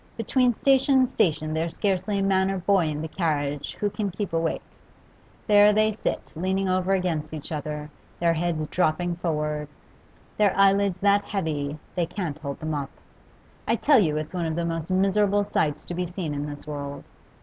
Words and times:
Between 0.17 0.55
station 0.55 0.95
and 0.95 1.07
station 1.07 1.53
there's 1.53 1.75
scarcely 1.75 2.17
a 2.17 2.23
man 2.23 2.49
or 2.49 2.57
boy 2.57 2.87
in 2.87 3.03
the 3.03 3.07
carriage 3.07 3.75
who 3.79 3.87
can 3.91 4.09
keep 4.09 4.33
awake; 4.33 4.63
there 5.45 5.71
they 5.73 5.91
sit, 5.91 6.33
leaning 6.35 6.67
over 6.67 6.93
against 6.93 7.35
each 7.35 7.51
other, 7.51 7.91
their 8.19 8.33
heads 8.33 8.65
dropping 8.69 9.17
forward, 9.17 9.67
their 10.39 10.57
eyelids 10.57 10.99
that 11.01 11.23
heavy 11.25 11.77
they 11.93 12.07
can't 12.07 12.39
hold 12.39 12.59
them 12.59 12.73
up. 12.73 12.89
I 13.67 13.75
tell 13.75 13.99
you 13.99 14.17
it's 14.17 14.33
one 14.33 14.47
of 14.47 14.55
the 14.55 14.65
most 14.65 14.89
miserable 14.89 15.43
sights 15.43 15.85
to 15.85 15.93
be 15.93 16.07
seen 16.07 16.33
in 16.33 16.47
this 16.49 16.65
world. 16.65 17.03